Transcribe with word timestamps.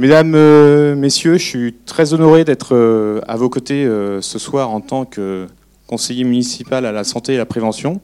Mesdames, 0.00 0.32
euh, 0.34 0.96
Messieurs, 0.96 1.36
je 1.36 1.44
suis 1.44 1.74
très 1.84 2.14
honoré 2.14 2.46
d'être 2.46 2.74
euh, 2.74 3.20
à 3.28 3.36
vos 3.36 3.50
côtés 3.50 3.84
euh, 3.84 4.22
ce 4.22 4.38
soir 4.38 4.70
en 4.70 4.80
tant 4.80 5.04
que 5.04 5.46
conseiller 5.88 6.24
municipal 6.24 6.86
à 6.86 6.90
la 6.90 7.04
santé 7.04 7.34
et 7.34 7.36
la 7.36 7.44
prévention. 7.44 8.00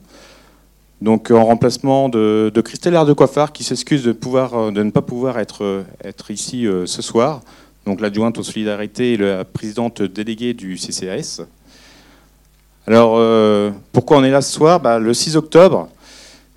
Donc 1.01 1.31
en 1.31 1.43
remplacement 1.43 2.07
de, 2.07 2.53
Christelle 2.63 2.93
de 2.93 3.13
Coiffard 3.13 3.51
qui 3.51 3.63
s'excuse 3.63 4.03
de, 4.03 4.09
ne 4.11 4.91
pas 4.91 5.01
pouvoir 5.01 5.39
être, 5.39 5.85
être 6.03 6.29
ici 6.29 6.67
ce 6.85 7.01
soir. 7.01 7.41
Donc 7.87 7.99
l'adjointe 7.99 8.37
aux 8.37 8.43
solidarités 8.43 9.13
et 9.13 9.17
la 9.17 9.43
présidente 9.43 10.03
déléguée 10.03 10.53
du 10.53 10.75
CCAS. 10.75 11.41
Alors 12.85 13.19
pourquoi 13.91 14.17
on 14.17 14.23
est 14.23 14.29
là 14.29 14.41
ce 14.41 14.53
soir? 14.53 14.79
Bah, 14.79 14.99
Le 14.99 15.15
6 15.15 15.35
octobre, 15.35 15.89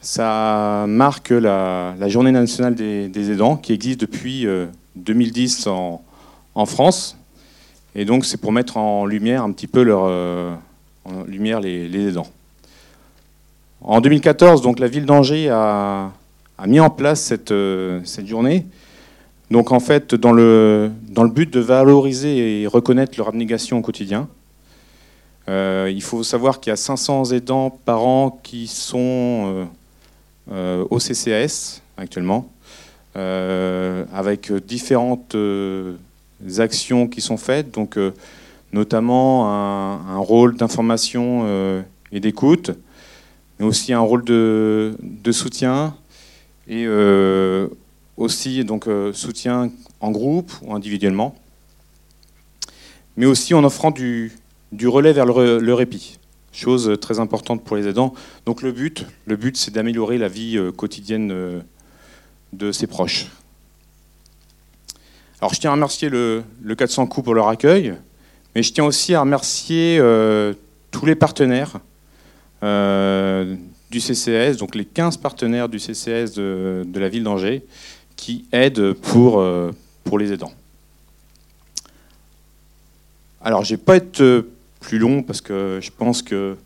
ça 0.03 0.85
marque 0.87 1.31
la, 1.31 1.95
journée 2.09 2.33
nationale 2.33 2.75
des, 2.75 3.31
aidants 3.31 3.57
qui 3.57 3.73
existe 3.73 4.01
depuis 4.01 4.47
2010 5.05 5.67
en, 5.67 6.03
France. 6.66 7.16
Et 7.95 8.05
donc 8.05 8.25
c'est 8.25 8.37
pour 8.37 8.52
mettre 8.52 8.77
en 8.77 9.06
lumière 9.06 9.42
un 9.42 9.52
petit 9.52 9.66
peu 9.66 9.83
leur, 9.83 10.02
euh, 10.05 10.55
lumière 11.27 11.61
les, 11.61 12.09
aidants. 12.09 12.27
En 13.80 14.02
2014, 14.02 14.61
donc, 14.61 14.78
la 14.78 14.89
ville 14.89 15.06
d'Angers 15.06 15.48
a, 15.48 16.11
mis 16.66 16.80
en 16.80 16.91
place 16.91 17.23
cette, 17.23 17.51
euh, 17.51 18.01
cette, 18.05 18.27
journée. 18.27 18.66
Donc 19.51 19.73
en 19.73 19.80
fait, 19.80 20.15
dans 20.15 20.33
le, 20.33 20.91
dans 21.09 21.25
le 21.25 21.30
but 21.30 21.51
de 21.51 21.61
valoriser 21.61 22.62
et 22.62 22.67
reconnaître 22.67 23.14
leur 23.17 23.28
abnégation 23.28 23.78
au 23.78 23.80
quotidien. 23.80 24.28
Euh, 25.48 25.91
il 25.92 26.03
faut 26.03 26.23
savoir 26.23 26.61
qu'il 26.61 26.70
y 26.70 26.75
a 26.75 26.77
500 26.77 27.33
aidants 27.33 27.70
par 27.70 28.05
an 28.05 28.39
qui 28.42 28.67
sont 28.67 29.67
au 30.48 30.98
CCAS 30.98 31.80
actuellement. 31.97 32.51
Euh, 33.16 34.05
avec 34.14 34.52
différentes 34.52 35.34
euh, 35.34 35.96
actions 36.59 37.09
qui 37.09 37.20
sont 37.20 37.36
faites, 37.36 37.74
donc 37.74 37.98
euh, 37.98 38.12
notamment 38.72 39.50
un, 39.50 40.19
rôle 40.19 40.56
d'information 40.56 41.83
et 42.12 42.20
d'écoute, 42.20 42.70
mais 43.58 43.67
aussi 43.67 43.92
un 43.92 43.98
rôle 44.00 44.25
de, 44.25 44.94
soutien 45.33 45.97
et 46.69 46.86
aussi 48.17 48.64
donc 48.64 48.86
soutien 49.12 49.72
en 49.98 50.12
groupe 50.12 50.52
ou 50.62 50.72
individuellement, 50.72 51.34
mais 53.17 53.27
aussi 53.27 53.55
en 53.55 53.64
offrant 53.64 53.91
du, 53.91 54.30
du 54.70 54.86
relais 54.86 55.12
vers 55.12 55.27
le, 55.27 55.58
le, 55.58 55.74
répit, 55.74 56.20
chose 56.52 56.97
très 57.00 57.19
importante 57.19 57.64
pour 57.64 57.77
les 57.77 57.89
aidants. 57.89 58.14
Donc 58.47 58.62
le 58.62 58.70
but, 58.70 59.05
le 59.27 59.34
but, 59.34 59.56
c'est 59.56 59.72
d'améliorer 59.72 60.17
la 60.17 60.28
vie 60.28 60.61
quotidienne 60.77 61.64
de 62.53 62.73
ses 62.73 62.87
proches. 62.87 63.29
Alors 65.41 65.55
je 65.55 65.61
tiens 65.61 65.70
à 65.70 65.75
remercier 65.75 66.11
le, 66.11 66.45
400 66.77 67.07
coups 67.07 67.25
pour 67.25 67.34
leur 67.34 67.48
accueil, 67.48 67.95
mais 68.55 68.62
je 68.62 68.73
tiens 68.73 68.84
aussi 68.84 69.15
à 69.15 69.20
remercier 69.20 69.98
euh, 69.98 70.53
tous 70.91 71.07
les 71.07 71.15
partenaires 71.15 71.81
euh, 72.62 73.57
du 73.91 74.01
CCS, 74.01 74.59
donc 74.59 74.75
les 74.75 74.84
15 74.84 75.17
partenaires 75.17 75.69
du 75.69 75.79
CCS 75.79 76.34
de, 76.34 76.84
la 76.95 77.09
ville 77.09 77.25
d'Angers, 77.25 77.65
qui 78.17 78.45
aident 78.53 78.92
pour, 78.92 79.41
euh, 79.41 79.70
les 80.19 80.33
aidants. 80.33 80.53
Alors 83.41 83.64
je 83.64 83.73
ne 83.73 83.79
vais 83.79 83.85
pas 83.85 83.95
être 83.95 84.45
plus 84.81 84.98
long 84.98 85.23
parce 85.23 85.41
que 85.41 85.79
je 85.81 85.91
pense 85.97 86.20
que 86.20 86.57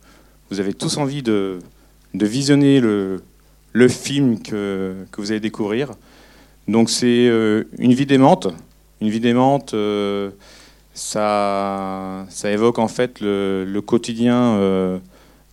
vous 0.51 0.61
avez 0.61 0.73
tous 0.73 0.97
envie 0.97 1.23
de 1.23 1.61
visionner 2.15 2.81
le, 2.81 3.21
le 3.75 3.89
film 3.89 4.41
que, 4.41 4.95
vous 5.19 5.33
allez 5.33 5.41
découvrir. 5.41 5.91
Donc 6.69 6.89
c'est 6.89 7.29
euh, 7.29 7.65
une 7.79 7.93
vie 7.93 8.07
démente. 8.07 8.49
Une 9.03 9.11
vie 9.11 9.21
démente, 9.21 9.75
euh, 9.75 10.31
ça, 10.95 12.25
ça 12.31 12.51
évoque 12.51 12.79
en 12.79 12.89
fait 12.89 13.21
le, 13.21 13.81
quotidien 13.81 14.55
euh, 14.55 14.99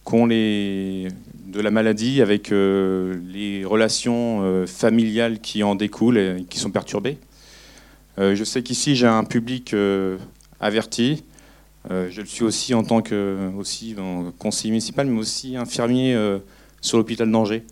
qu'ont 0.05 0.25
les 0.27 1.09
de 1.47 1.59
la 1.59 1.71
maladie 1.71 2.21
avec 2.21 2.49
les 2.49 3.65
relations 3.65 4.65
familiales 4.67 5.41
qui 5.41 5.63
en 5.63 5.75
découlent 5.75 6.17
et 6.17 6.45
qui 6.49 6.59
sont 6.59 6.71
perturbées. 6.71 7.17
je 8.17 8.41
sais 8.45 8.63
qu'ici 8.63 8.95
j'ai 8.95 9.07
un 9.07 9.25
public 9.25 9.75
averti. 10.61 11.25
je 11.89 12.21
le 12.21 12.25
suis 12.25 12.45
aussi 12.45 12.73
en 12.73 12.85
tant 12.85 13.01
que 13.01 13.51
aussi, 13.57 13.97
conseiller 14.39 14.71
municipal, 14.71 15.07
mais 15.07 15.19
aussi 15.19 15.57
infirmier 15.57 16.17
sur 16.79 16.97
l'hôpital 16.97 17.29
d'Angers. 17.29 17.65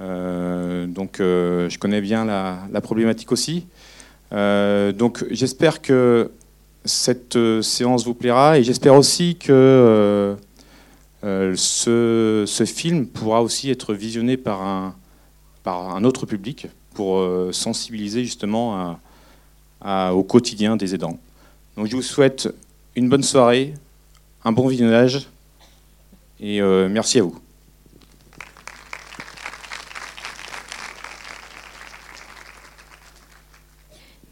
Euh, 0.00 0.86
donc 0.86 1.20
euh, 1.20 1.68
je 1.68 1.78
connais 1.78 2.00
bien 2.00 2.24
la, 2.24 2.80
problématique 2.80 3.32
aussi. 3.32 3.66
Euh, 4.32 4.92
donc 4.92 5.24
j'espère 5.30 5.82
que 5.82 6.30
cette 6.84 7.38
séance 7.62 8.04
vous 8.04 8.14
plaira 8.14 8.58
et 8.58 8.62
j'espère 8.62 8.94
aussi 8.94 9.36
que 9.36 10.36
ce, 11.22 12.64
film 12.66 13.06
pourra 13.06 13.42
aussi 13.42 13.70
être 13.70 13.92
visionné 13.92 14.36
par 14.36 14.62
un, 14.62 14.94
par 15.62 15.94
un 15.94 16.04
autre 16.04 16.24
public 16.24 16.68
pour 16.94 17.22
sensibiliser 17.52 18.24
justement 18.24 18.98
au 19.84 20.22
quotidien 20.22 20.76
des 20.76 20.94
aidants. 20.94 21.18
Donc 21.76 21.86
je 21.86 21.96
vous 21.96 22.02
souhaite 22.02 22.48
une 22.96 23.08
bonne 23.10 23.22
soirée, 23.22 23.74
un 24.44 24.52
bon 24.52 24.66
visionnage 24.68 25.28
et 26.40 26.62
merci 26.88 27.18
à 27.18 27.22
vous. 27.22 27.38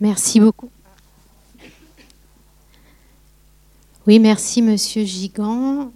Merci 0.01 0.39
beaucoup. 0.41 0.71
Oui, 4.07 4.19
merci 4.21 4.63
Monsieur 4.63 5.05
Gigant. 5.05 5.93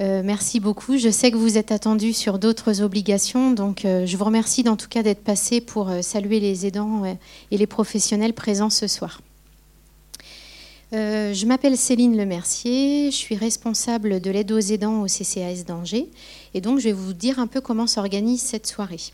Euh, 0.00 0.22
merci 0.24 0.58
beaucoup. 0.58 0.98
Je 0.98 1.08
sais 1.08 1.30
que 1.30 1.36
vous 1.36 1.56
êtes 1.56 1.70
attendu 1.70 2.12
sur 2.12 2.38
d'autres 2.38 2.82
obligations, 2.82 3.52
donc 3.52 3.84
euh, 3.84 4.06
je 4.06 4.16
vous 4.16 4.24
remercie 4.24 4.68
en 4.68 4.76
tout 4.76 4.88
cas 4.88 5.02
d'être 5.02 5.22
passé 5.22 5.60
pour 5.60 5.88
euh, 5.88 6.02
saluer 6.02 6.40
les 6.40 6.66
aidants 6.66 7.04
et 7.04 7.56
les 7.56 7.66
professionnels 7.66 8.32
présents 8.32 8.70
ce 8.70 8.86
soir. 8.86 9.20
je 10.92 11.46
m'appelle 11.46 11.76
Céline 11.76 12.16
Lemercier, 12.16 13.10
je 13.10 13.16
suis 13.16 13.36
responsable 13.36 14.20
de 14.20 14.30
l'aide 14.30 14.50
aux 14.50 14.58
aidants 14.58 15.02
au 15.02 15.06
CCAS 15.06 15.64
d'Angers, 15.66 16.08
et 16.54 16.60
donc 16.60 16.80
je 16.80 16.84
vais 16.84 16.92
vous 16.92 17.12
dire 17.12 17.38
un 17.38 17.46
peu 17.46 17.60
comment 17.60 17.86
s'organise 17.86 18.42
cette 18.42 18.66
soirée. 18.66 19.12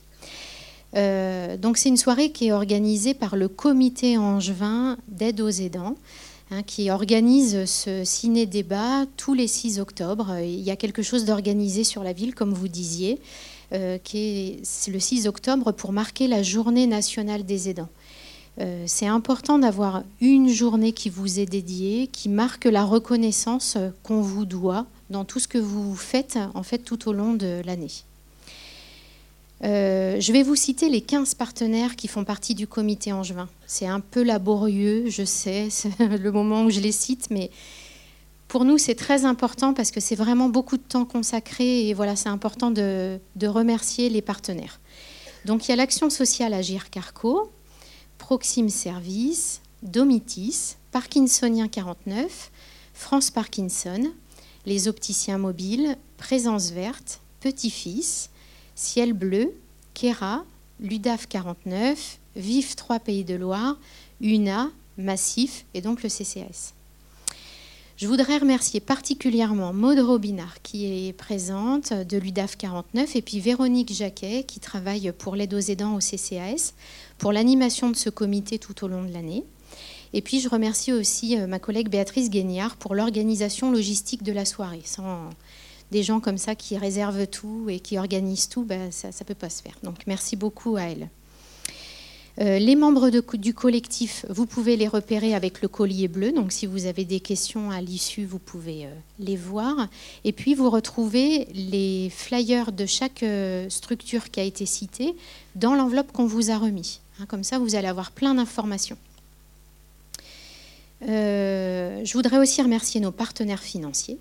Euh, 0.97 1.56
donc 1.56 1.76
c'est 1.76 1.88
une 1.88 1.97
soirée 1.97 2.31
qui 2.31 2.49
est 2.49 2.53
organisée 2.53 3.15
par 3.15 3.37
le 3.37 3.49
comité 3.49 4.16
angevin 4.16 4.97
d'aide 5.09 5.41
aux 5.41 5.50
aidants, 5.50 5.97
hein, 6.50 6.62
qui 6.62 6.91
organise 6.91 7.65
ce 7.66 8.04
ciné-débat 8.04 9.06
tous 9.16 9.34
les 9.34 9.47
6 9.47 9.81
octobre. 9.81 10.38
Il 10.41 10.60
y 10.60 10.71
a 10.71 10.76
quelque 10.76 11.03
chose 11.03 11.25
d'organisé 11.25 11.84
sur 11.84 12.03
la 12.03 12.12
ville, 12.12 12.34
comme 12.34 12.53
vous 12.53 12.69
disiez, 12.69 13.21
euh, 13.72 13.99
qui 13.99 14.19
est 14.19 14.88
le 14.88 14.99
6 14.99 15.26
octobre 15.26 15.72
pour 15.72 15.93
marquer 15.93 16.26
la 16.26 16.43
journée 16.43 16.87
nationale 16.87 17.44
des 17.44 17.69
aidants. 17.69 17.91
Euh, 18.60 18.84
c'est 18.87 19.06
important 19.06 19.59
d'avoir 19.59 20.03
une 20.20 20.49
journée 20.49 20.93
qui 20.93 21.10
vous 21.10 21.38
est 21.38 21.47
dédiée, 21.47 22.09
qui 22.09 22.28
marque 22.28 22.65
la 22.65 22.84
reconnaissance 22.84 23.76
qu'on 24.03 24.20
vous 24.20 24.47
doit 24.47 24.87
dans 25.10 25.25
tout 25.25 25.38
ce 25.38 25.47
que 25.47 25.59
vous 25.59 25.94
faites 25.94 26.38
en 26.55 26.62
fait 26.65 26.78
tout 26.78 27.09
au 27.09 27.12
long 27.12 27.34
de 27.34 27.62
l'année. 27.65 27.91
Euh, 29.65 30.21
je 30.21 30.33
vais 30.33 30.43
vous 30.43 30.55
citer 30.55 30.89
les 30.89 31.01
15 31.01 31.35
partenaires 31.35 31.97
qui 31.97 32.07
font 32.07 32.25
partie 32.25 32.55
du 32.55 32.67
comité 32.67 33.13
angevin. 33.13 33.49
C'est 33.67 33.87
un 33.87 34.01
peu 34.01 34.23
laborieux, 34.23 35.09
je 35.09 35.25
sais, 35.25 35.69
le 35.99 36.31
moment 36.31 36.65
où 36.65 36.71
je 36.71 36.81
les 36.81 36.93
cite, 36.93 37.29
mais 37.31 37.51
pour 38.47 38.65
nous, 38.65 38.79
c'est 38.79 38.95
très 38.95 39.25
important 39.25 39.75
parce 39.75 39.91
que 39.91 40.01
c'est 40.01 40.15
vraiment 40.15 40.49
beaucoup 40.49 40.77
de 40.77 40.83
temps 40.83 41.05
consacré 41.05 41.89
et 41.89 41.95
voilà, 41.95 42.17
c'est 42.17 42.31
important 42.31 42.71
de, 42.71 43.19
remercier 43.43 44.09
les 44.09 44.23
partenaires. 44.23 44.81
Donc 45.45 45.67
il 45.67 45.71
y 45.71 45.73
a 45.73 45.77
l'action 45.77 46.09
sociale 46.09 46.55
Agir 46.55 46.91
Carco, 46.91 47.53
Proxime 48.17 48.71
Service, 48.71 49.61
Domitis, 49.82 50.77
Parkinsonien 50.93 51.69
49, 51.69 52.50
France 52.94 53.31
Parkinson, 53.31 54.11
les 54.67 54.88
opticiens 54.88 55.38
mobiles, 55.38 55.97
Présence 56.17 56.71
verte, 56.71 57.21
Petit-Fils, 57.41 58.31
Ciel 58.79 59.13
Bleu, 59.13 59.53
Kera, 59.93 60.45
l'UDAF 60.79 61.27
49, 61.27 62.21
VIF 62.37 62.77
3 62.77 63.01
Pays 63.01 63.25
de 63.25 63.35
Loire, 63.35 63.77
UNA, 64.21 64.71
Massif 64.99 65.65
et 65.75 65.81
donc 65.81 66.05
le 66.05 66.09
CCS. 66.09 66.75
Je 67.97 68.07
voudrais 68.07 68.39
remercier 68.39 68.79
particulièrement 68.79 69.73
Maude 69.73 69.99
Robinard 69.99 70.63
qui 70.63 71.09
est 71.09 71.13
présente 71.13 71.93
de 71.93 72.19
l'UDAF 72.19 72.57
49 72.57 73.17
et 73.17 73.21
puis 73.21 73.41
Véronique 73.41 73.93
Jacquet 73.93 74.45
qui 74.45 74.61
travaille 74.61 75.11
pour 75.11 75.35
l'aide 75.35 75.55
aux 75.55 75.59
aidants 75.59 75.97
au 75.97 75.99
CCAS 75.99 76.75
pour 77.19 77.33
l'animation 77.33 77.91
de 77.91 77.97
ce 77.97 78.11
comité 78.11 78.61
tout 78.61 78.85
au 78.85 78.87
long 78.89 79.03
de 79.03 79.13
l'année. 79.13 79.43
Et 80.13 80.23
puis 80.23 80.39
je 80.39 80.49
remercie 80.49 80.93
aussi 80.93 81.37
euh, 81.37 81.49
ma 81.49 81.59
collègue 81.59 81.89
Béatrice 81.89 82.31
Guignard 82.31 82.77
pour 82.77 82.95
l'organisation 82.95 83.73
logistique 83.73 84.23
de 84.23 84.33
la 84.33 84.45
soirée. 84.45 84.83
Des 85.90 86.02
gens 86.02 86.20
comme 86.20 86.38
ça 86.38 86.55
qui 86.55 86.76
réservent 86.76 87.26
tout 87.26 87.67
et 87.69 87.81
qui 87.81 87.99
organisent 87.99 88.49
tout, 88.49 88.64
ben, 88.64 88.90
ça 88.93 89.08
ne 89.08 89.25
peut 89.25 89.35
pas 89.35 89.50
se 89.50 89.62
faire. 89.62 89.76
Donc 89.82 90.06
merci 90.06 90.37
beaucoup 90.37 90.76
à 90.76 90.82
elle. 90.82 91.08
Euh, 92.40 92.58
les 92.61 92.76
membres 92.76 93.11
du 93.11 93.52
collectif, 93.52 94.25
vous 94.29 94.46
pouvez 94.46 94.76
les 94.76 94.87
repérer 94.87 95.35
avec 95.35 95.61
le 95.61 95.67
collier 95.67 96.06
bleu. 96.06 96.31
Donc, 96.31 96.52
si 96.52 96.67
vous 96.67 96.87
avez 96.87 97.05
des 97.05 97.19
questions 97.19 97.73
à 97.73 97.81
l'issue, 97.81 98.25
vous 98.25 98.38
pouvez 98.38 98.87
euh, 98.87 98.90
les 99.19 99.37
voir. 99.37 99.88
Et 100.25 100.32
puis, 100.32 100.55
vous 100.55 100.70
retrouvez 100.70 101.49
les 101.52 102.11
flyers 102.11 102.70
de 102.70 102.87
chaque 102.87 103.25
euh, 103.25 103.69
structure 103.70 104.31
qui 104.31 104.38
a 104.38 104.44
été 104.44 104.67
citée 104.67 105.17
dans 105.56 105.75
l'enveloppe 105.75 106.12
qu'on 106.12 106.26
vous 106.26 106.50
a 106.52 106.58
remis. 106.58 107.00
Hein, 107.19 107.26
comme 107.26 107.43
ça, 107.43 107.58
vous 107.58 107.75
allez 107.75 107.88
avoir 107.88 108.12
plein 108.12 108.34
d'informations. 108.34 108.99
je 111.00 112.12
voudrais 112.12 112.38
aussi 112.38 112.62
remercier 112.62 113.00
nos 113.00 113.12
partenaires 113.12 113.62
financiers, 113.62 114.19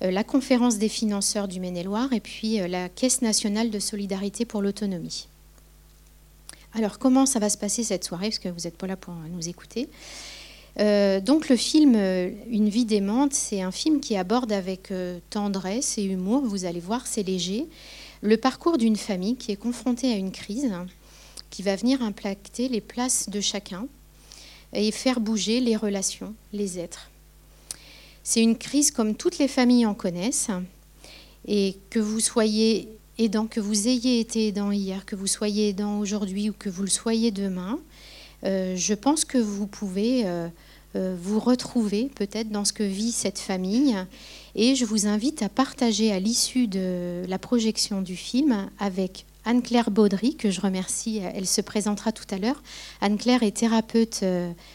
la 0.00 0.24
conférence 0.24 0.78
des 0.78 0.88
financeurs 0.88 1.48
du 1.48 1.60
Maine-et-Loire 1.60 2.12
et 2.12 2.20
puis 2.20 2.56
la 2.68 2.88
Caisse 2.88 3.22
nationale 3.22 3.70
de 3.70 3.78
solidarité 3.78 4.44
pour 4.44 4.62
l'autonomie. 4.62 5.28
Alors, 6.74 6.98
comment 6.98 7.26
ça 7.26 7.38
va 7.38 7.50
se 7.50 7.58
passer 7.58 7.82
cette 7.82 8.04
soirée 8.04 8.28
Parce 8.28 8.38
que 8.38 8.48
vous 8.48 8.60
n'êtes 8.64 8.76
pas 8.76 8.86
là 8.86 8.96
pour 8.96 9.14
nous 9.14 9.48
écouter. 9.48 9.88
Euh, 10.78 11.20
donc, 11.20 11.48
le 11.48 11.56
film 11.56 11.94
euh, 11.96 12.30
Une 12.48 12.68
vie 12.68 12.84
démente, 12.84 13.34
c'est 13.34 13.60
un 13.60 13.72
film 13.72 14.00
qui 14.00 14.16
aborde 14.16 14.52
avec 14.52 14.92
euh, 14.92 15.18
tendresse 15.30 15.98
et 15.98 16.04
humour, 16.04 16.42
vous 16.44 16.64
allez 16.64 16.80
voir, 16.80 17.06
c'est 17.06 17.24
léger, 17.24 17.66
le 18.22 18.36
parcours 18.36 18.78
d'une 18.78 18.96
famille 18.96 19.36
qui 19.36 19.50
est 19.50 19.56
confrontée 19.56 20.12
à 20.12 20.16
une 20.16 20.30
crise 20.30 20.72
qui 21.50 21.62
va 21.62 21.74
venir 21.74 22.02
impacter 22.02 22.68
les 22.68 22.80
places 22.80 23.28
de 23.28 23.40
chacun 23.40 23.86
et 24.72 24.92
faire 24.92 25.18
bouger 25.18 25.60
les 25.60 25.74
relations, 25.74 26.34
les 26.52 26.78
êtres. 26.78 27.09
C'est 28.22 28.42
une 28.42 28.56
crise 28.56 28.90
comme 28.90 29.14
toutes 29.14 29.38
les 29.38 29.48
familles 29.48 29.86
en 29.86 29.94
connaissent, 29.94 30.50
et 31.46 31.76
que 31.90 31.98
vous 31.98 32.20
soyez 32.20 32.88
aidant, 33.18 33.46
que 33.46 33.60
vous 33.60 33.88
ayez 33.88 34.20
été 34.20 34.48
aidant 34.48 34.70
hier, 34.70 35.04
que 35.04 35.16
vous 35.16 35.26
soyez 35.26 35.70
aidant 35.70 35.98
aujourd'hui 35.98 36.50
ou 36.50 36.52
que 36.52 36.68
vous 36.68 36.82
le 36.82 36.90
soyez 36.90 37.30
demain, 37.30 37.78
euh, 38.44 38.74
je 38.76 38.94
pense 38.94 39.24
que 39.24 39.38
vous 39.38 39.66
pouvez 39.66 40.26
euh, 40.26 40.48
euh, 40.96 41.16
vous 41.20 41.38
retrouver 41.38 42.10
peut-être 42.14 42.50
dans 42.50 42.64
ce 42.64 42.72
que 42.72 42.82
vit 42.82 43.12
cette 43.12 43.38
famille. 43.38 43.96
Et 44.54 44.74
je 44.74 44.84
vous 44.84 45.06
invite 45.06 45.42
à 45.42 45.48
partager 45.48 46.12
à 46.12 46.18
l'issue 46.18 46.66
de 46.66 47.22
la 47.28 47.38
projection 47.38 48.02
du 48.02 48.16
film 48.16 48.68
avec 48.78 49.26
Anne-Claire 49.50 49.90
Baudry, 49.90 50.36
que 50.36 50.50
je 50.50 50.60
remercie, 50.60 51.18
elle 51.34 51.46
se 51.46 51.60
présentera 51.60 52.12
tout 52.12 52.26
à 52.30 52.38
l'heure. 52.38 52.62
Anne-Claire 53.00 53.42
est 53.42 53.56
thérapeute 53.56 54.24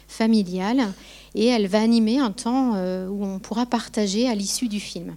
familiale 0.07 0.93
et 1.33 1.45
elle 1.45 1.67
va 1.67 1.81
animer 1.81 2.19
un 2.19 2.31
temps 2.31 2.73
où 3.07 3.25
on 3.25 3.39
pourra 3.39 3.65
partager 3.65 4.27
à 4.27 4.35
l'issue 4.35 4.67
du 4.67 4.79
film. 4.79 5.15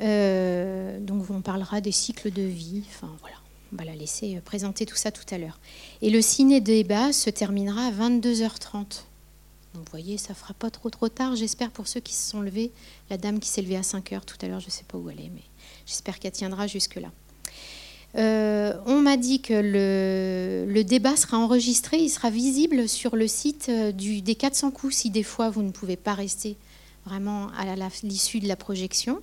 Euh, 0.00 1.00
donc 1.00 1.28
on 1.30 1.40
parlera 1.40 1.80
des 1.80 1.92
cycles 1.92 2.30
de 2.30 2.42
vie. 2.42 2.82
Enfin 2.88 3.10
voilà, 3.20 3.36
on 3.72 3.76
va 3.76 3.84
la 3.84 3.94
laisser 3.96 4.36
euh, 4.36 4.40
présenter 4.40 4.86
tout 4.86 4.96
ça 4.96 5.10
tout 5.10 5.24
à 5.30 5.38
l'heure. 5.38 5.58
Et 6.02 6.10
le 6.10 6.22
ciné-débat 6.22 7.12
se 7.12 7.30
terminera 7.30 7.86
à 7.86 7.90
22h30. 7.90 9.04
Donc 9.74 9.84
vous 9.84 9.90
voyez, 9.90 10.16
ça 10.18 10.34
fera 10.34 10.54
pas 10.54 10.70
trop 10.70 10.90
trop 10.90 11.08
tard, 11.08 11.36
j'espère, 11.36 11.70
pour 11.70 11.88
ceux 11.88 12.00
qui 12.00 12.14
se 12.14 12.30
sont 12.30 12.40
levés. 12.40 12.70
La 13.10 13.18
dame 13.18 13.38
qui 13.38 13.48
s'est 13.48 13.62
levée 13.62 13.76
à 13.76 13.82
5h 13.82 14.24
tout 14.24 14.36
à 14.40 14.48
l'heure, 14.48 14.60
je 14.60 14.66
ne 14.66 14.70
sais 14.70 14.84
pas 14.84 14.98
où 14.98 15.10
elle 15.10 15.20
est, 15.20 15.30
mais 15.34 15.44
j'espère 15.86 16.18
qu'elle 16.18 16.32
tiendra 16.32 16.66
jusque-là. 16.66 17.10
Euh, 18.16 18.72
on 18.86 19.00
m'a 19.00 19.16
dit 19.16 19.40
que 19.40 19.52
le, 19.54 20.82
débat 20.82 21.16
sera 21.16 21.38
enregistré, 21.38 21.98
il 21.98 22.08
sera 22.08 22.30
visible 22.30 22.88
sur 22.88 23.16
le 23.16 23.28
site 23.28 23.70
du, 23.70 24.22
des 24.22 24.34
400 24.34 24.70
coups 24.70 24.94
si 24.96 25.10
des 25.10 25.22
fois 25.22 25.50
vous 25.50 25.62
ne 25.62 25.70
pouvez 25.70 25.96
pas 25.96 26.14
rester 26.14 26.56
vraiment 27.04 27.48
à 27.56 27.64
l'issue 28.02 28.40
de 28.40 28.48
la 28.48 28.56
projection. 28.56 29.20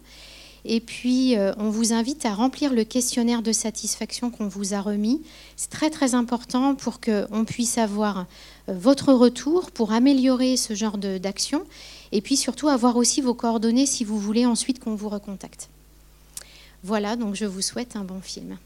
Et 0.68 0.80
puis, 0.80 1.38
euh, 1.38 1.54
on 1.58 1.70
vous 1.70 1.94
invite 1.94 2.26
à 2.26 2.34
remplir 2.34 2.74
le 2.74 2.84
questionnaire 2.84 3.44
de 3.44 3.52
satisfaction 3.52 4.32
qu'on 4.32 4.48
vous 4.48 4.74
a 4.74 4.82
remis. 4.82 5.22
C'est 5.56 5.70
très, 5.70 5.92
très 5.92 6.16
important 6.16 6.74
pour 6.74 7.00
qu'on 7.00 7.46
puisse 7.46 7.78
avoir 7.78 8.26
euh, 8.68 8.74
votre 8.74 9.14
retour 9.14 9.70
pour 9.70 9.92
améliorer 9.92 10.58
ce 10.58 10.74
genre 10.74 10.98
d'action. 10.98 11.64
Et 12.12 12.22
puis 12.22 12.36
surtout, 12.36 12.68
avoir 12.68 12.98
aussi 12.98 13.22
vos 13.22 13.36
coordonnées 13.36 13.86
si 13.86 14.04
vous 14.04 14.20
voulez 14.20 14.48
ensuite 14.48 14.80
qu'on 14.80 14.96
vous 14.96 15.10
recontacte. 15.10 15.70
Voilà, 16.84 17.16
donc 17.16 17.36
je 17.36 17.46
vous 17.46 17.62
souhaite 17.62 17.96
un 17.96 18.04
bon 18.04 18.22
film. 18.22 18.58